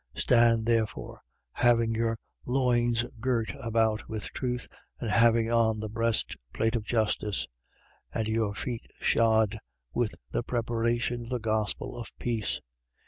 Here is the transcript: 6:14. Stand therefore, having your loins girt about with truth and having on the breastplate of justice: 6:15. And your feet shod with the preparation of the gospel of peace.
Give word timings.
6:14. 0.15 0.21
Stand 0.21 0.65
therefore, 0.65 1.21
having 1.51 1.93
your 1.93 2.17
loins 2.47 3.05
girt 3.19 3.51
about 3.61 4.09
with 4.09 4.33
truth 4.33 4.67
and 4.99 5.11
having 5.11 5.51
on 5.51 5.79
the 5.79 5.89
breastplate 5.89 6.75
of 6.75 6.83
justice: 6.83 7.45
6:15. 8.15 8.19
And 8.21 8.27
your 8.27 8.55
feet 8.55 8.81
shod 8.99 9.59
with 9.93 10.15
the 10.31 10.41
preparation 10.41 11.21
of 11.21 11.29
the 11.29 11.37
gospel 11.39 11.95
of 11.99 12.11
peace. 12.17 12.59